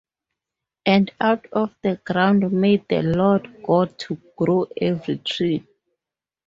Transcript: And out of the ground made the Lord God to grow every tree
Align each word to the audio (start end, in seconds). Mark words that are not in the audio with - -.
And 0.83 1.11
out 1.21 1.45
of 1.51 1.75
the 1.83 1.97
ground 2.03 2.51
made 2.51 2.87
the 2.89 3.03
Lord 3.03 3.61
God 3.61 3.99
to 3.99 4.19
grow 4.35 4.65
every 4.75 5.19
tree 5.19 5.67